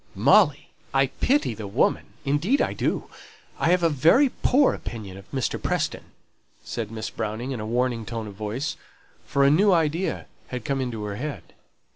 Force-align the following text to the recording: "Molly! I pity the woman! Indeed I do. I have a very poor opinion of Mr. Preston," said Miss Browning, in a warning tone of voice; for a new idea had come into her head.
"Molly! 0.15 0.71
I 0.95 1.05
pity 1.21 1.53
the 1.53 1.67
woman! 1.67 2.05
Indeed 2.25 2.59
I 2.59 2.73
do. 2.73 3.07
I 3.59 3.69
have 3.69 3.83
a 3.83 3.87
very 3.87 4.29
poor 4.29 4.73
opinion 4.73 5.15
of 5.15 5.29
Mr. 5.29 5.61
Preston," 5.61 6.05
said 6.63 6.89
Miss 6.89 7.11
Browning, 7.11 7.51
in 7.51 7.59
a 7.59 7.67
warning 7.67 8.03
tone 8.03 8.25
of 8.25 8.33
voice; 8.33 8.77
for 9.27 9.43
a 9.43 9.51
new 9.51 9.71
idea 9.71 10.25
had 10.47 10.65
come 10.65 10.81
into 10.81 11.03
her 11.03 11.17
head. 11.17 11.53